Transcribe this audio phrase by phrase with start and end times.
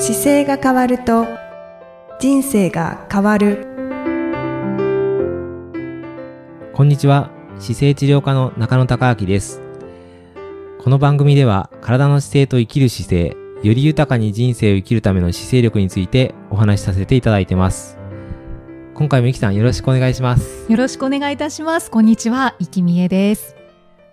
[0.00, 1.26] 姿勢が変わると
[2.18, 3.66] 人生が変わる。
[6.72, 7.30] こんにちは。
[7.58, 9.60] 姿勢治療科の中野孝明です。
[10.82, 17.98] この番組では体の姿勢と生きる姿勢より豊かに人生を生きるための姿勢力についてお話しさせていただいてます。
[18.94, 20.64] 今回もゆきさんよろしくお願いします。
[20.72, 21.90] よろしくお願いいたします。
[21.90, 22.56] こんにちは。
[22.58, 23.54] 生きみえです。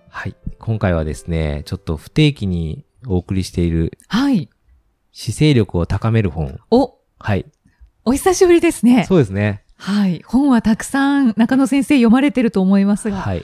[0.09, 0.35] はい。
[0.59, 4.49] 今回はですねちょっと不定期にお送りしているはい
[5.17, 6.59] 姿勢力を高める本。
[6.69, 6.93] お。
[7.17, 7.47] はい。
[8.05, 9.03] お久しぶりですね。
[9.05, 9.63] そうですね。
[9.75, 10.21] はい。
[10.23, 13.17] 本はたくさん中野先生読まれてると思いますが。
[13.17, 13.43] はい。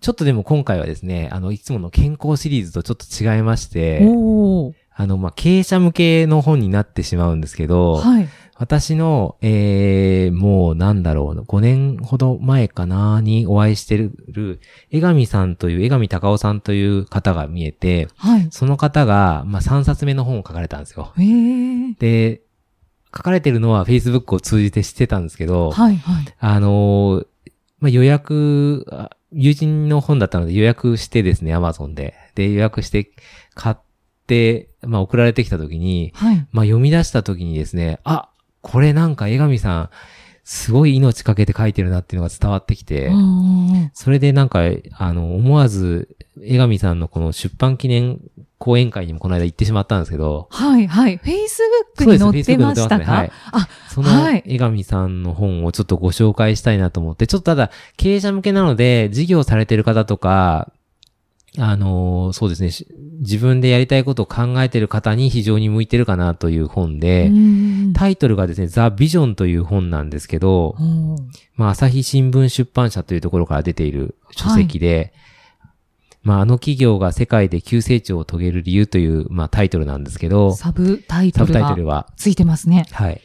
[0.00, 4.74] ちょっとでも今回はですね、あの、いつもの健康シリーズとちょっと違いまして、おー。
[4.94, 8.28] あの、まあ、経営者向けの本になってしまうんですけど、はい
[8.60, 14.60] 私の、えー、もうなんだろう、5年ほど前かなにお会いしてる、
[14.90, 21.14] 江上さんという、江上隆夫さんという方が見えて、はいその方が、まあ、3冊目の本を書かれたんですよ。
[21.16, 22.42] えー、で、
[23.16, 27.26] 書かれてるのは Facebook を通じて知ってたんですけど、はいはいあのー
[27.78, 32.14] まあ、予約、あ友人の本だったので予約してですね、Amazon で。
[32.34, 33.10] で、予約して
[33.54, 33.76] 買っ
[34.26, 38.29] て、まあ、送られてきた時に、はいまあ、読み出した時にですね、あ、
[38.62, 39.90] これなんか江上さん、
[40.44, 44.60] すごい命かけて書いてるなっていうのが伝わってきて、うんそれでなんか、
[44.92, 48.20] あの、思わず、江上さんのこの出版記念
[48.58, 51.16] 講演会にもこの間行ってしまったんですけど、はいはい。
[51.16, 51.62] フェイス
[51.96, 53.32] ブックに載ってましたか、そうです Facebook に載ってますねはい。
[53.52, 54.42] あそのはい。
[54.46, 60.72] 江上さんの本をちょっとご紹介したいなと思って、ちょっとただ経営者向けなので、事業されてる方とか、
[61.58, 62.86] あのーそうですね、し
[63.20, 67.92] 自分でやりたいことを考えてる方に非常に向いてるかなという本で、うん。
[67.92, 70.76] タイトルがですね、ザ・ビジョンという本なんですけど、
[71.56, 75.12] まあ、朝日新聞出版社というところから出ている書籍で、
[76.22, 82.86] まあ、あの企業が世界で急成長を遂げる理由という、まあ、タイトルなんですけど、サブタイトサブルがタイトルは、ついてますね。
[82.92, 83.20] はい。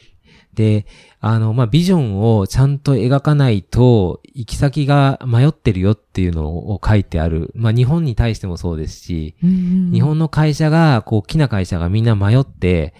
[0.56, 0.86] で、
[1.20, 7.52] あの、まあ、ビジョンをちゃんと描かないと、行き先が迷ってるよっていうのを書いてある。
[7.54, 12.94] まあ、日本に対してもそうですし、うん日本の会社が、こう、大きな会社がみんな迷って、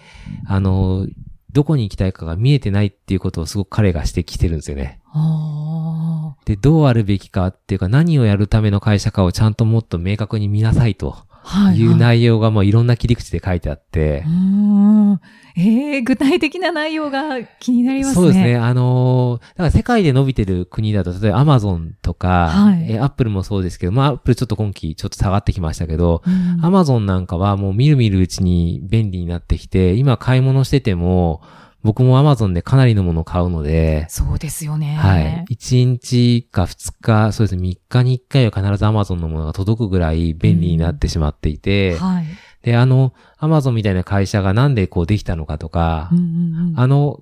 [0.45, 1.07] あの、
[1.51, 5.01] どこに行きたいかが見えてないっていうことをすごく彼が指摘してるんですよね。
[5.11, 11.17] あで、どうあるべきかっていうか、何をやるための会社かをちゃんともっと明確に見なさいと
[11.73, 15.21] いいうはい内容がもういろんな切り口で書いてあってう、ーん
[15.59, 18.13] えー、具体的な内容が気になりますね。
[18.15, 18.57] そうですね。
[18.57, 26.63] あのーだから世界で伸びてる国だと、例えばアマゾンとか、はいえアップルもそうですけど、まあアップルちょっと今期ちょっと下がってきましたけど、うん。
[26.63, 31.41] アマゾンなんかはもうみるみるうちに便利になってきて、今買い物してても、
[31.83, 34.95] 僕もアマゾンでかなりのものを買うので、そうですよね。
[34.95, 35.45] はい。
[35.51, 42.25] 1日か2日、そうですね、3日に1回は必ず Amazon のものが届くぐらい便利になってしまっていて、はい。
[42.63, 47.21] で、あの、Amazon みたいな会社がなんでこうできたのかとか、うんうんうんあの、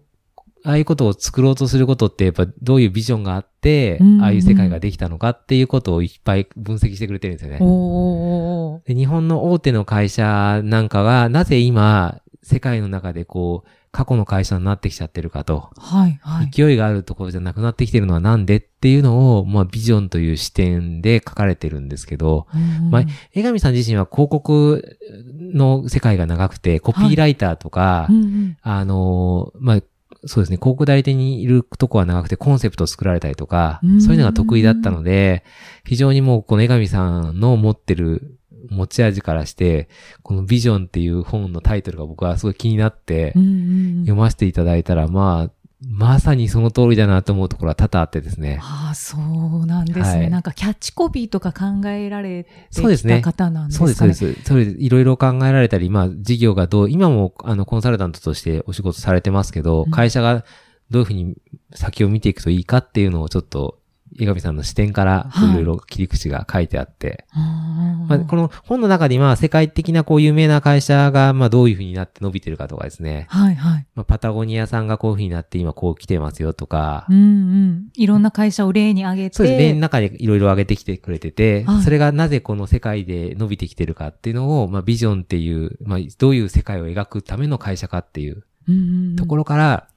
[0.66, 7.58] ああいうことを作ろうとすることって、やっぱどういうビジョンがあって、うんうんああいう世界ができたのかっていうことをいっぱい分析してくれてるんですよね。
[7.62, 15.70] おーで日本の大手の会社なんかが、なぜ今、世界の中でこう、過去の会社になってきちゃってるかと。
[15.78, 16.50] はいはい。
[16.52, 22.58] 勢いがあるところじゃなくなってきてるのはなんでっていうのを、まあ、ビジョンという視点で書かれてるんですけど、う
[22.88, 24.98] んまあ、江上さん自身は広告
[25.40, 29.82] の世界が長くて、コピーライターとか、うんうんあのーまあ、
[30.26, 35.46] そうですね、広告代理店にいるとこは長くてコンセプトを作られたりとかうん、そういうのが得意だったので、
[35.86, 38.38] 非常にもうこの江上さんの持ってる
[38.70, 39.90] 持ち味からして、
[40.24, 45.52] このビジョンっていう本のタイトルが僕はすごい気になって読ませていただいたら、まあ、
[45.88, 48.60] まさにその通りだなと思うところは多々あってですね。
[48.62, 54.14] ああ、そうなんですね、はいなんかキャッチコピーとか考えられてきそうですねた方なんですそうです、かね。
[54.14, 54.44] そうです。
[54.46, 60.44] それでいろいろ考えられたり、まあ、事業がどう、今も、あの、コンサルタントとしてお仕事されてますけど、うん会社が
[60.90, 61.36] どういうふうに
[61.74, 63.80] 先を見ていくといいかっていうのをちょっと、
[64.18, 73.88] 江上さんの視点から、はいいろいろ切り口が書いてあって、うんまあ、この本の中で今、世界的なこう有名な会社が、まあ、どういうふうになって伸びてるかとかですね、はいはい。
[73.96, 77.88] まあ、パタゴニアさんがこういうふうになって今こう来てますよとか、うんうん。
[77.94, 79.36] いろんな会社を例に挙げて。
[79.36, 79.68] そうですね。
[79.70, 89.88] 例の中でいろいろ上げてきてくれてて、はいそれがなぜこの世界で伸びてきてるかっていうのを、まあ、ビジョンっていう、まあ、どういう世界を描くための会社かっていううんうんうんところから、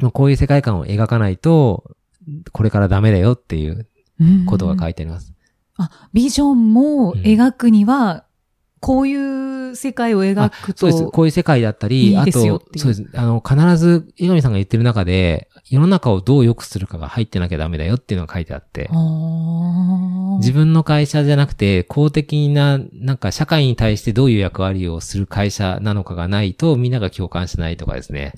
[0.00, 1.96] まあこういう世界観を描かないと、
[2.52, 3.88] これからダメだよっていう
[4.46, 5.32] ことが書いいてあります。
[5.78, 8.24] あ、ビジョンも描くには、
[8.80, 10.78] こういういう世界を描くと。
[10.78, 11.10] そうです。
[11.10, 13.10] こういう世界だったり、いいあとそうです。
[13.14, 18.88] あの、必ず、江上さんが言ってる中で、世の中をどう良くするかが入ってなきゃダメだよっていうのが書いてあって、
[20.38, 28.32] 自分の会社じゃなくて、公的な、なんか社会に対してどういう役割をする会社なのかがないと、みんなが共感しないとかですね。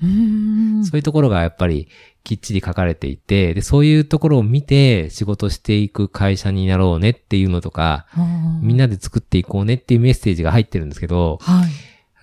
[0.85, 1.89] そういうところがやっぱり
[2.29, 8.07] きっちり書かれていて、で、そういうところを見て仕事していく会社になろうねっていうのとか、
[8.61, 11.71] みんなで作っていこうねっていうメッセージが入ってるんですけど、はい。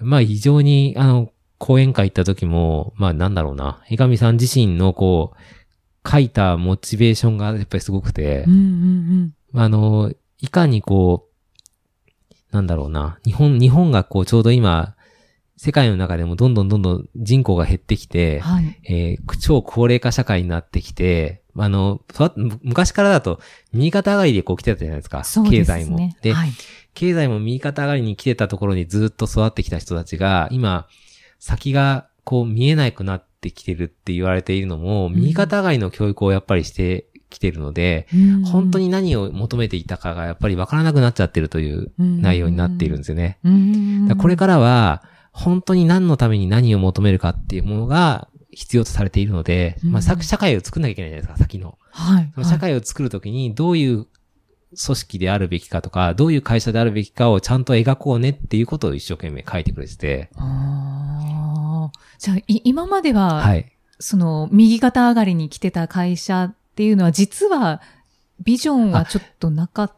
[0.03, 14.95] まあ非常に、あの、講演会行った時も、まあなんだろうな、江上さん自身のこう、書いたモチベーションがやっぱりすごくてうん、うんあの、いかにこう、なんだろうな、日本、日本がこうちょうど今、
[15.57, 18.09] 世界の中でもどんどんどんどん人口が減ってきうん。
[18.09, 18.80] て、はい。
[18.83, 22.01] えー超高齢化社会になってきて、あの、
[22.61, 23.39] 昔からだと、
[23.73, 25.23] 右肩上がりでこう来てたじゃないですか。
[25.23, 25.49] すね。
[25.49, 25.97] 経済も。
[26.21, 26.51] で、はい。
[26.93, 30.87] 経済も右肩上がりに来てたところにずっと育ってきた人たちが、今、
[31.39, 43.39] 先がこう見えなくなってきてるって言われているのも、ん右肩上がりの教育をやっぱりしてきてるので、うん本当に何を求めていたかがやっぱりわからなくなっちゃってるという内容になっているんですよね。
[43.43, 51.77] うんこれからは、本当に何のために何を求めるかっていうものが必要とされているので、うんまあ、さ社会を作んなきゃいけないじゃないですか、先の。
[51.91, 52.31] はい。
[52.33, 54.07] その社会を作るときにどういう
[54.75, 63.71] 組織であるべきかとか、どういう会社であるべきかをちゃんと描こうねっていうことを一生懸命書いてくれてて、あーじゃあ、い今までは、はい。
[63.99, 67.81] その、右肩上がりに来てた会社っていうのは、実は、
[68.43, 69.93] ビジョンはちょっとなかっ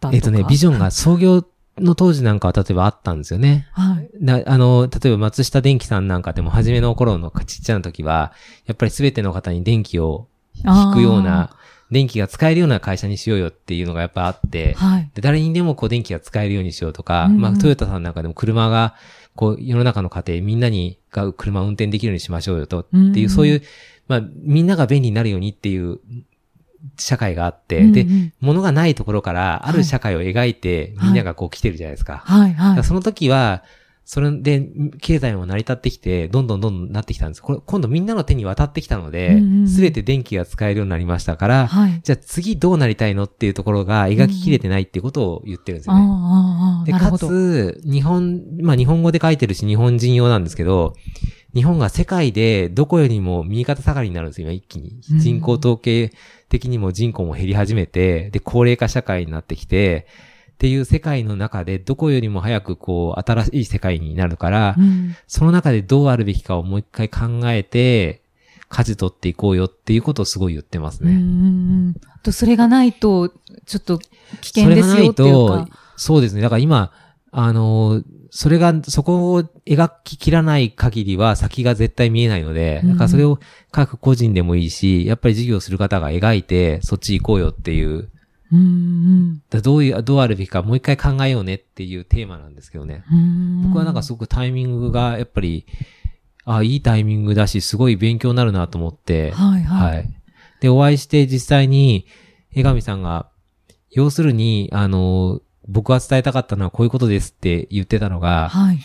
[0.00, 1.44] たえっ、とね、ビジョンが創業
[1.80, 3.68] の当時なんかは例えばあったんですよね。
[3.72, 4.10] はい。
[4.20, 8.32] なあの、例えば松下電器さんなんかでも初めの頃のちっちゃな時は、
[8.66, 11.56] やっぱり全ての方に電気を引くような、
[11.90, 15.10] 電気が使えるような会社にしようよっていうのがやっぱあって、はい。
[15.14, 18.94] で誰にでもこう電気が使えるようにしようとか、うんうんまあトヨタさんなんかでも車が、
[19.34, 23.62] こう世の中の家庭みんなにが車を運転できるようにしましょうよと、っていう、うんうんそういう、
[24.06, 25.98] まあみんなが便利になるようにっていう
[26.98, 32.22] 社会があって、でうんう、ん物がないところからある社会を描いて、はいみんながこう来てるじゃないですか。
[32.24, 32.82] はい、はいだから。
[32.84, 33.62] その時は、
[34.10, 34.68] それで、
[35.00, 37.42] 経済も成り立ってきて、どんどんどんどんなってきたんです。
[37.42, 42.00] これ、今度みんなの手に渡ってきたのでうんうんうん、すべ、て電気が使えるようになりましたから、はい。
[42.02, 46.02] じゃあ次どうなりたいのっていうところが描ききれてないっていうことを言ってるんですよね。
[46.04, 47.16] ああ、で、か。
[47.18, 50.94] つ、日本、まあ日本語で書いてるし日本人用なんですけど、
[51.54, 55.18] 日本が世界でどこよりも右肩下がりになるんですよ、今一気にうん。
[55.18, 56.12] 人口統計
[56.48, 60.06] 的にも人口も減り始めて、で、高齢化社会になってきて、
[60.52, 68.22] っていう世界の中でどこよりも早くこう新しい世界になるから、うんその中でどうあるべきかをもう一回考えて、
[68.68, 71.12] 舵取っていこうよっていうことをすごい言ってますね。
[71.12, 73.30] うんと、それがないと、
[73.66, 73.98] ちょっと
[74.40, 76.40] 危険それがないですよっていうとか。、そうですね。
[76.40, 76.92] だから今、
[77.32, 83.40] あのーそれが、そこを描ききらない限りは先が絶対見えないので、うんだからそれを
[83.72, 88.08] 各個人でもいいし、やっぱり事業する方が描いて、そっち行こうよっていう、
[88.52, 93.04] うんだどういう、どうあるべきかもう一回考えようねっていうテーマなんですけどね。
[93.10, 95.66] うんうん僕はなんかすごくタイミングが、やっぱり、
[96.44, 99.96] あいいタイミングだし、すごい勉強になるなと思って、はいはい。
[99.96, 100.08] はい。
[100.60, 102.06] で、お会いして実際に、
[102.54, 103.28] 江上さんが、
[103.90, 108.78] 要するに、あの、僕が伝えたかったのはこういうことですって言ってたのが、はい。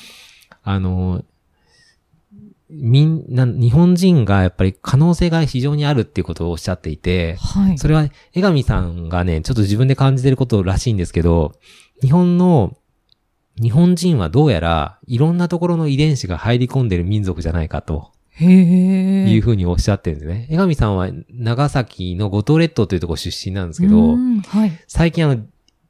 [0.64, 1.24] あの、
[2.70, 7.78] みんな、日本人がやっぱり可能性が非常にあるっていうことをおっしゃっていて、はい。
[7.78, 11.54] それは江上さんがね、ちょっと自分で感じてることらしいんですけど、
[12.02, 12.76] 日本の、
[13.62, 19.30] 日本人はどうやらいろんなところの遺伝子が入り込んでる民族じゃないかとへえ。
[19.30, 20.48] いうふうにおっしゃってるんですね。
[20.50, 24.72] 江上さんは長崎の五島列島というところ出身なんですけど、うんはい。
[24.88, 25.46] 最近あの、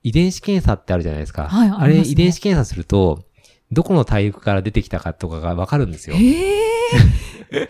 [0.06, 1.50] 遺伝子検査ってあるじゃないですか。
[1.50, 3.26] はいあれ、ね遺伝子検査すると、
[3.72, 6.16] どこの大陸から出てきたかとかがわかるんですよ。
[6.16, 6.60] へ
[7.52, 7.70] え。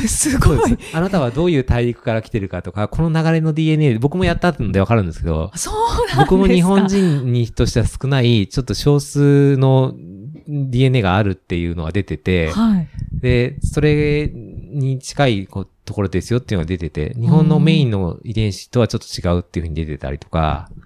[0.08, 0.58] すごい。
[0.94, 6.22] あなたはどういう大陸から来てるかとか、この流れの DNA、僕もやったのでわかるんですけど、そうなんですか。
[6.22, 9.94] 僕も日本人にとしては少ない、ちょっと少数の
[10.48, 12.88] DNA があるっていうのが出てて、はい。
[13.12, 20.85] で、それに近いこうところですよっていうのが出てて、日本のメインの遺伝子とはちょっと違うっていうふうに出てたりとか、へで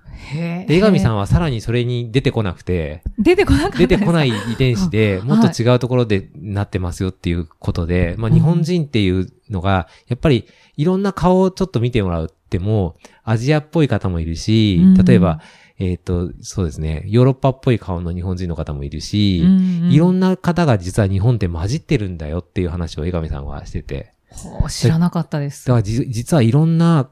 [0.69, 4.33] 江上さんははさらにそれに出てこなくて、出てこなかった出てこないい。
[4.53, 10.47] 遺伝子でもっと違うところでなってますよっていうことで、まあうん日本人っていうのが、やっぱり
[10.77, 15.41] いろんな顔をちょっと見てもらうっても、アジアっぽい方もいるしうん、例えば、
[15.79, 19.43] えっ、と、そうですね、ヨーロッパっぽい顔の日本人の方もいるし、
[19.91, 24.13] いろなんな方が実は日本って混じってるんだよっていう話を江上さんはしてて。
[24.69, 25.67] 知らなかったです。
[25.67, 27.09] だからじ実はいろんな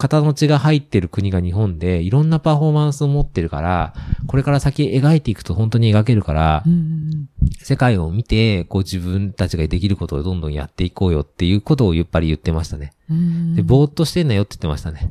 [0.00, 3.92] 型の血が入ってる国が日本で、いろんなパフォーマンスを持ってるから、
[4.26, 7.28] これから先描いていくと本当に描けるから、うんうん
[7.62, 12.92] 世界を見て、こう自分たちができることをどんどんやっていこうよっていうことをやっぱり言ってましたね。
[13.54, 15.08] で、ぼーっとしてんなよって言ってましたね。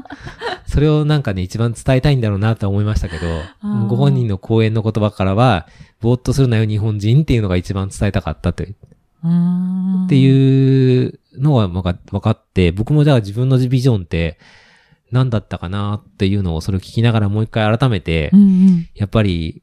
[0.66, 3.26] それをなんかね、一番伝えたいんだろうなとは思いましたけど
[3.88, 5.66] ご本人の講演の言葉からは、
[6.00, 8.74] ぼーっとするなよ日本人っていうのが一番伝えたかったって
[9.24, 10.81] うんっていう
[11.42, 11.82] のが分
[12.20, 14.38] かって、僕もじゃあ自分のビジョンって
[15.10, 18.88] 何だったかなっていうのをそれを聞きながらもう一回改めてう、んうん。
[18.94, 19.62] やっぱり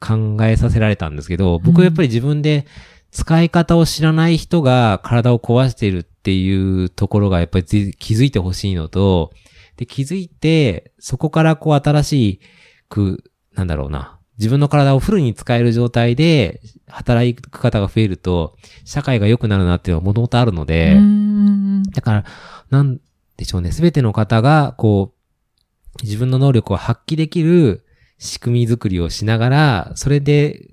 [0.00, 2.66] 考えさせられたんですけど、僕はやっぱり自分で
[3.10, 9.32] 使い方を知らない人が体を壊しているっていうところがやっぱりぜ気づいてほしいのと、
[9.76, 12.40] で、気づいて、そこからこう新し
[12.88, 13.24] く、
[13.54, 21.82] なんだろうな、自分の体をフルに使える状態で働く方が増えると、社会が良くなるなっていうのはもともとあるので、うん。
[21.84, 22.24] だから、
[22.70, 22.98] なん
[23.36, 23.70] でしょうね。
[23.70, 27.84] すべての方が、こう、自分の能力を発揮できる
[28.18, 30.68] 仕組み作りをしながら、それで、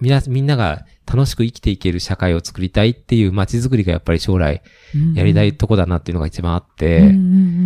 [0.00, 4.62] みな、みんなが楽しく生きていける社会を作りたいっていう街づくりがやっぱり将来
[4.94, 5.14] うん。
[5.14, 7.12] やりたいとこだなっていうのが一番あって、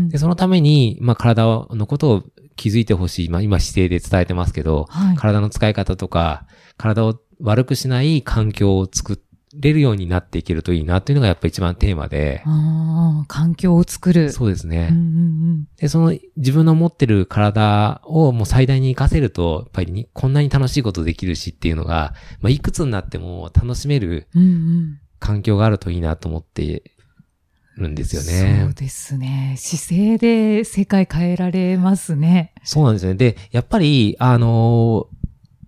[0.09, 2.25] で、そのために、まあ、体のことを
[2.57, 3.29] 気づいてほしい。
[3.29, 6.47] まあ、今姿勢で伝えてますけど、はい体の使い方とか、
[6.77, 9.21] 体を悪くしない環境を作
[9.55, 14.33] れるようになっていけるといいなっていうのがやっぱ一番テーマで、ああ、環境を作る。
[14.33, 14.89] そうですね。
[14.91, 24.43] うんうんで、その自分の持ってる体をもう最大に活かせると、やっぱりにこんなに楽しいことできるしっていうのが、まあ、いくつになっても楽しめるうん。
[24.43, 26.93] うんうん環境があるといいなと思って
[27.77, 28.73] るんですよそうね。
[28.75, 29.55] ですね。
[29.59, 32.53] 姿勢で世界変えられますね。
[32.65, 33.17] そうなんですよね。
[33.17, 35.17] で、やっぱり、あのー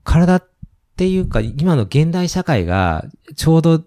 [0.04, 0.48] 体っ
[0.96, 3.04] ていうか、今の現代社会が、
[3.36, 3.84] ちょうど、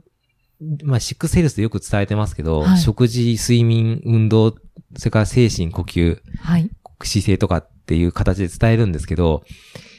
[0.84, 4.52] まあ、シックスヘルスでよく伝えてますけど、はい食事、睡眠、運動、
[4.98, 6.70] それから精神、呼吸、はい。
[7.04, 9.44] 姿勢とかっていう形で伝えるんですけど、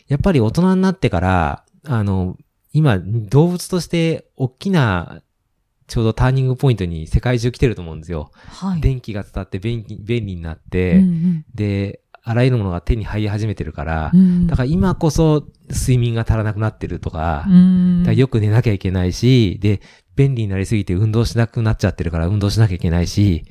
[0.07, 2.37] やっぱり大人になってから、あの、
[2.73, 5.23] 今、動物として大きな、
[5.92, 8.30] ちょうどターニングポイントに世界中来てると思うんですよ。
[8.32, 8.80] はい。
[8.80, 11.44] 電気が伝って便利になっうて、ん。
[11.54, 14.20] で、あらゆるものが手に入り始めてるから、うん。
[14.20, 17.99] うんだから今こそ睡眠が足らなくなってるとか、うん。
[18.04, 19.82] だからよく寝なきゃいけないし、で、
[20.16, 23.44] 便利になりすぎて運動しなくなっちゃってるから運動しなきゃいけないし、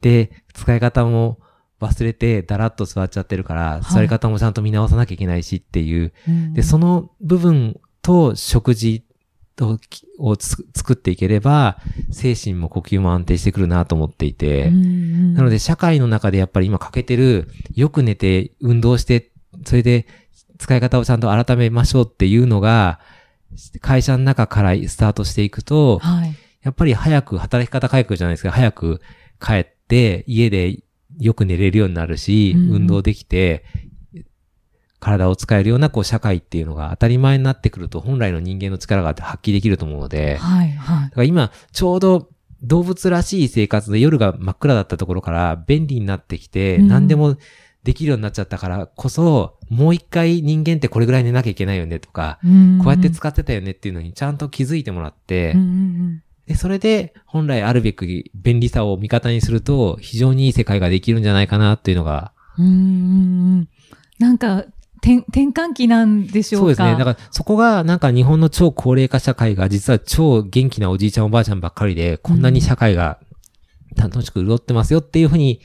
[0.00, 1.40] で、使い方も
[1.80, 3.92] 忘れてだらっと座っちゃってるから、い。
[3.92, 6.54] 座り方もちゃんと見直さなきゃいけないしっていう、うん。
[6.54, 9.09] で、その部分と食事と
[10.18, 11.78] をつ作っていければ、
[12.10, 15.34] 精神も呼吸も安定してくるなと思っていて、うんうん。
[15.34, 19.30] なので社会の中でやっぱり今欠けてる、よく寝て運動して、
[19.64, 20.06] それで
[20.58, 23.00] 使い方をちゃんと改めましょうっていうのが、
[23.80, 26.34] 会社の中からスタートしていくと、はい。
[26.62, 29.00] やっぱり早く働き方改革じゃないですか、早く
[29.40, 30.82] 帰って家で
[31.18, 33.64] よく寝れるようになるし、運動できて、
[35.00, 40.70] 体を使えるようなこう社会っていうのが当たり前になってくると本来の人間の力が発揮できると思うので、はい。
[40.72, 41.10] はいだ。
[41.10, 42.28] から今、ちょうど
[42.62, 47.36] 動物らしい生活で夜が真っ暗だったところから便利になってきて、うん何でも
[47.82, 52.38] できるようになっちゃったからこそ、もう一回人間ってこれぐらい寝なきゃいけないよねとか、
[52.82, 55.56] こうやって使ってたよねっていうのにちゃんと気づいてもらって、
[56.46, 63.68] で、それで本来あるべき便利さを味方にすると、非常にいい世界ができるんじゃないかなっていうのが、うん
[64.18, 64.66] なんか、
[65.02, 66.62] 転転換期なんでしょうか？
[66.62, 66.92] そうですね。
[66.92, 73.18] だからそこがなんか日本の超高齢化社会が実は超元気なおじいちゃんおばあちゃんばっかりで、こんなに社会が
[73.96, 75.60] 楽しく潤ってますよっていうふうに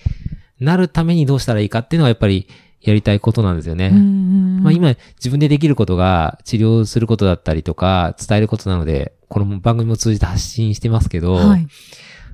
[0.60, 2.48] なるためにどうしたらいいかっていうのはやっぱり
[2.82, 3.90] やりたいことなんですよね。
[3.90, 11.68] まあ今自分でできることが治療することだったりとか伝えることなので、この番組も通じて発信してますけど、はい。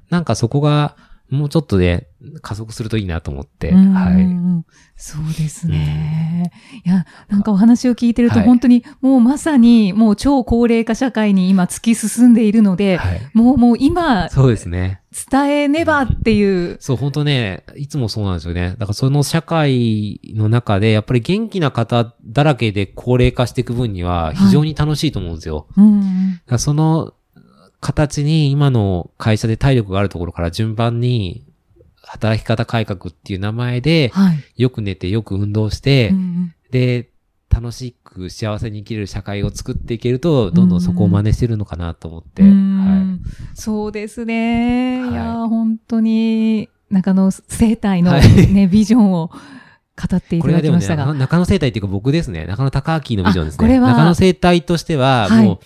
[0.09, 0.95] なんかそこが
[1.31, 2.09] もうちょっとで
[2.41, 4.13] 加速するといいなと思って、うんはい。
[4.15, 4.65] うんうん
[5.03, 6.51] そうですね。
[6.85, 13.21] いや、なんかお話を聞いてるとはい本当にもうまさにもう超高齢化社会に今突き進んでいるので、はい。
[13.33, 15.01] もうもう今そうですね。
[15.31, 16.77] 伝えねばっていう。
[16.79, 18.75] そう、本当ね、いつもそうなんですよね。
[18.77, 25.67] だからその社会の中で、やっぱり元気な方だらけで高齢化していく分には非常に楽しいと思うんですよ。
[25.77, 26.01] うん
[26.47, 27.13] うんその
[27.81, 31.43] 形に今の会社で体力があるところから順番に
[32.03, 34.43] 働き方改革っていう名前で、はい。
[34.55, 37.09] よく寝てよく運動して、うんうんで、
[37.49, 42.43] 楽しく幸せに生きれる社会を作っていけると、どんどんそこを真似してるのかなと思って。
[43.55, 45.01] そうですね。
[45.01, 50.39] はいい、や、本当に、中野生態のはね、ビジョンを語ってい。
[50.39, 51.05] いたこれはでもね、だきましたが。
[51.07, 52.45] な中野生態っていうか僕ですね。
[52.45, 53.79] 中野隆明のビジョンですね。
[53.79, 55.59] 中野生態としては、はいもう、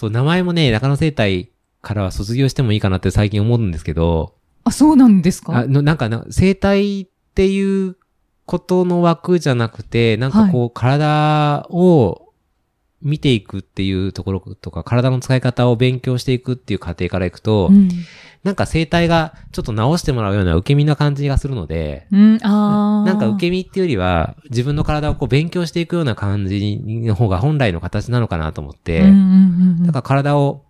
[0.00, 1.50] そう、名前もね、中野生態
[1.82, 5.58] からは卒業してもいいかなって最近思うんですけど、あ、そうなんですか？
[5.58, 7.98] あのなんかな、生体っていう
[8.46, 12.32] ことの枠じゃなくて、なんかこう、体を
[13.02, 17.90] 見ていくっていうところとか、体の使い方を勉強していくっていう過程からいくと、うん。
[18.42, 23.04] なんか生体がちょっと直してもらうような受け身な感じがするので、うん、ああ。
[23.04, 29.16] なんか受け身っていうよりは、自分の体をこう勉強していくような感じの方が本来の形なのかなと思って、うんうんうん
[29.80, 30.64] うんだから体を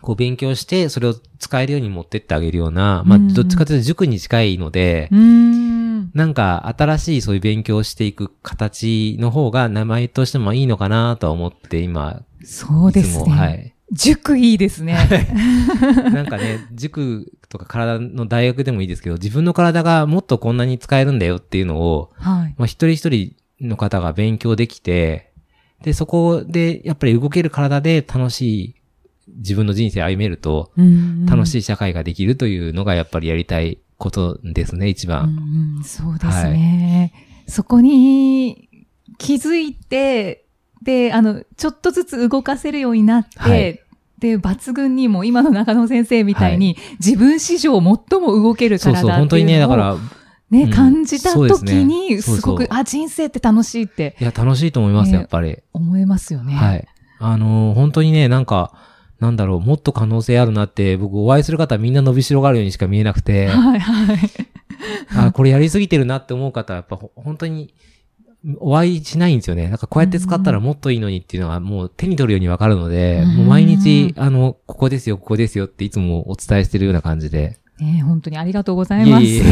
[0.00, 6.10] こう勉強して、それを使えるように持ってってあげるような、まあうんどっちかというと塾に近いので、うーん。
[6.14, 13.30] なんか新しいそういう勉強をしていく形の方が名前としてもいいのかなとは思って今、そうですね。
[13.32, 13.73] はい。
[13.94, 14.94] 塾いいですね。
[16.12, 22.54] なんかね、塾とか体の大学でもいいですけど、自分の体がもっとこんなに使えるんだよっていうのを、はい。
[22.58, 25.32] まあ、一人一人の方が勉強できて、
[25.82, 28.74] で、そこでやっぱり動ける体で楽しい
[29.28, 30.72] 自分の人生歩めると、
[31.26, 31.58] 楽しい。
[31.58, 35.24] い社会ができるというのがやっぱりやりたいことですね、一うん番。
[35.78, 37.12] うんそうですね。
[37.46, 38.68] そこに
[39.18, 40.46] 気づいて、
[40.82, 43.80] で、あの、ちょっとずつ動かせるようになって、はい
[44.24, 49.96] で、抜群にも今の中野先生みたいに、自分史上最も動けるそうそう、体っていう本当にね、だのをから、
[50.50, 55.58] ね、うん感じた時に、そうそうすごく、あ、人生って楽しいっていや、楽しいと思います、ねやっぱり。
[55.74, 56.54] 思えますよね。
[56.54, 56.88] はい。
[57.18, 58.72] あのー本当にね、なんか、
[59.20, 64.18] なんだろう、もっと可能性あるなって、僕お会いする方はみんな伸びしろがあるようにしか見えなくて、はい、はい。
[65.16, 67.74] あ、これやりすぎてるなって思う方は、やっぱほ本当に、
[68.58, 69.68] お会いしないんですよね。
[69.68, 77.58] なんかこうやって使ったらもっといいのにっていうのがもう手に取るようにわかるので、うんもう毎日、あの、ここですよ、ここですよっていつもお伝えしてるような感じで。
[77.80, 79.24] ね、本当にありがとうございます。
[79.24, 79.44] いえいえ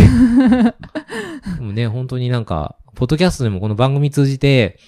[1.57, 4.79] でもね、本当になんか、ポッドキャストでもこの番組通じて、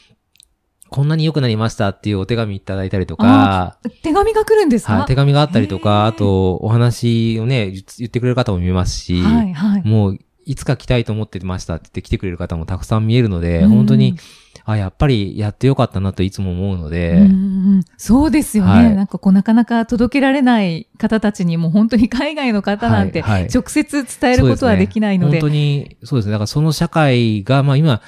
[0.90, 4.99] こんなに良くなりましたっていうお手紙いただいたりとか、手紙が来るんですか？
[4.99, 9.82] はい、手紙があったりとか、あと、お話をね、言言ってくれる方も見えますし、はい、はい。
[9.84, 13.68] もう、いつか来たいと思ってましたって言って来てくれる方もたくさん見えるので、うん。
[13.70, 14.16] 本当に、
[14.64, 17.22] あ、やっぱりやってよかったなといつも思うので、うん。
[17.22, 17.24] う
[17.78, 18.94] んそうですよね、はい。
[18.94, 23.42] なんかこうなかなか届けられない方たちにも本当に 海外の方なんてはい。
[23.42, 23.50] はい。
[23.52, 25.40] 直接伝えることはできないので。
[25.40, 26.32] そうすね本当に、そうですね。
[26.32, 28.00] だからその社会が、まあ今、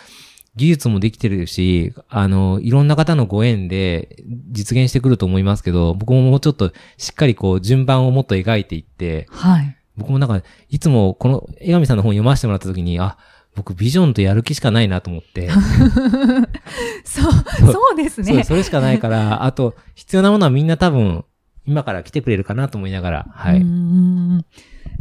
[0.57, 9.76] 技術もできてるし、あの、いろんな方のご縁で実現してくると思いますけど、僕ももうちょっとしっかりこう順番をもっと描いていって、はい。
[9.97, 13.19] 僕もなんか、いつもこの江上さんの本読ませてもらった時に、あ、
[13.55, 15.49] 僕ビジョンとやる気しかないなと思って、
[17.05, 17.33] そう、
[17.73, 18.45] そうですね。
[18.45, 21.25] それしかないから、あと、必要なものはみんな多分、
[21.67, 23.61] 今から来てくれるかなと思いながら、はい。
[23.61, 24.45] うん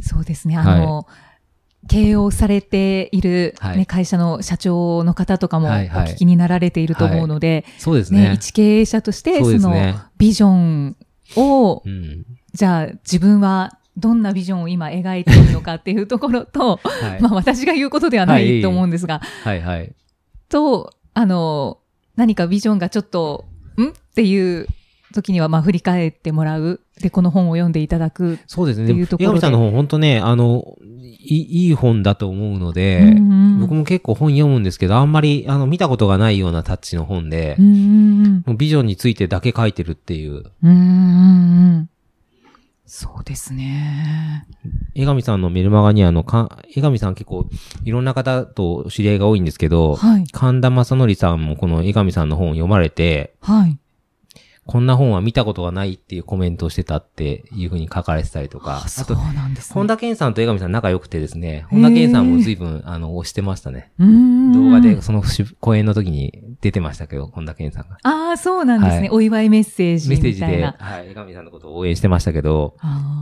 [0.01, 0.58] そうですね。
[0.58, 1.05] あの、
[1.88, 8.34] 経営をされている、ねはい会社の社長の方とかもおはいはい聞きになられていると思うので、ねそうですね。
[8.34, 9.93] 一経営者としてその。
[10.17, 10.97] ビジョン
[11.36, 12.25] をうん。
[12.53, 17.21] じゃあ自分はどんなビジョンを今描いているのかっていうところと、はい。
[17.21, 19.93] まあ私が言うことではなはいいと思うんですが、はいはい。
[20.49, 21.79] と、あの、
[22.15, 23.45] 何かビジョンがちょっと、
[23.77, 23.88] ん？
[23.88, 24.67] っていう
[25.13, 26.81] 時には、まあ振り返ってもらう。
[27.01, 28.39] で、この本を読んでいただく。
[28.47, 28.86] そうですね。
[28.86, 30.77] っていうところで江上さんの本、本当ね、あの、
[31.27, 40.69] いいい本だと思うので、うんうん僕も結構本読むんですけど、あんまり、あの、見たことがないようなタッチの本でう、んうんビジョンについてだけ書いてるっていう、うん。
[40.69, 41.89] うんうんうん
[42.88, 44.48] そうですね。
[44.93, 47.48] 江上さんのメルマガにあの、か江上さん結構、
[47.84, 50.26] いろんな方と知り合いが多いんですけど、はい。
[50.32, 53.80] 神田正則さんもこの江上さんの本を読まれて、はい。
[54.67, 59.73] こんな本は見たことがないっていうコメントをしてたっていうふうに書かれてたりとか、あ、そう、なんですね。
[59.75, 63.91] 本田健さんと江上さん仲良くてですね、本田健さんも随分、あの、推してましたね。
[63.99, 67.97] 動画で、そのし講演の時に出てましたけど、本田健さんが。
[68.01, 68.99] ああ、そうなんですね。
[69.01, 70.45] はいお祝いメッセージメッセージで。
[70.63, 72.75] はい、江上さんのことを応援してましたけど、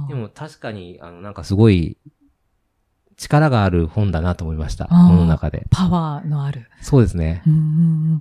[0.07, 1.97] でも確かに、あの、なんかすごい、
[3.23, 4.85] 力がある本だなと思いました。
[4.85, 5.65] この中で。
[5.71, 6.67] パワーのある。
[6.81, 7.41] そうですね。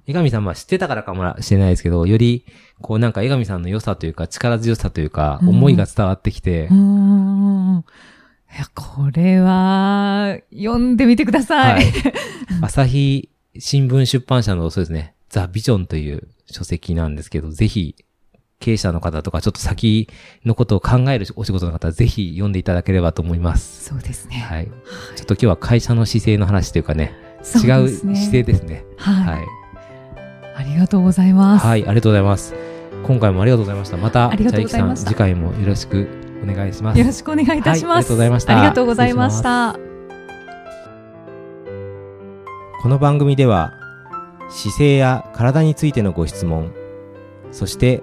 [0.06, 2.44] 江上さんは知ってたからかもしれないですけど、より、
[2.80, 7.84] こうなんか江上さんの良さというか、力強さというか、うん思いが伝わってきて、うーん
[8.54, 11.56] いや、これは、読んでみてくださ。
[11.56, 11.92] はいい。
[12.62, 17.96] 朝日新聞出版社のそうですね、ザ・ビジョンという書籍なんですけど、ぜひ、
[18.62, 20.09] 経営者の方とか、ちょっと先
[20.46, 23.85] のことを考えるお仕事の方は、ぜひ読んでいただければと思います。
[23.85, 24.37] そうですね。
[24.37, 24.66] はい。
[25.16, 28.85] ちょっと今日は会社の姿勢の話というかね、違う姿勢ですね。
[28.96, 29.46] はい、はい。
[30.57, 31.66] ありがとうございます。
[31.66, 32.55] はい、ありがとうございます。
[33.05, 33.96] 今回もありがとうございました。
[33.96, 36.09] また、ありがとうございましたじゃあ、いきさん、次回もよろしく
[36.42, 36.98] お願いします。
[36.98, 37.85] よろしくお願いいたします。
[37.85, 39.79] はいありがとうございましたありがとうございました。
[42.83, 43.72] この番組では
[44.51, 46.72] 姿勢や体についてのご質問
[47.53, 48.03] そして